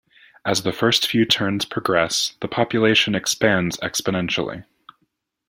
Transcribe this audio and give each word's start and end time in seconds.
As 0.43 0.63
the 0.63 0.71
first 0.73 1.05
few 1.07 1.25
turns 1.25 1.63
progress, 1.63 2.33
the 2.41 2.47
population 2.47 3.13
expands 3.13 3.77
exponentially. 3.83 4.63